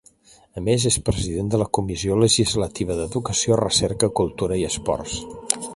A 0.59 0.61
més 0.67 0.85
és 0.89 0.95
President 1.09 1.51
de 1.55 1.59
la 1.63 1.67
Comissió 1.79 2.17
Legislativa 2.23 2.97
d’Educació, 3.01 3.61
Recerca, 3.65 4.15
Cultura 4.23 4.61
i 4.63 4.69
Esports. 4.73 5.21